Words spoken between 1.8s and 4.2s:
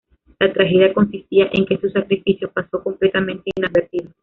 sacrificio pasó completamente inadvertido".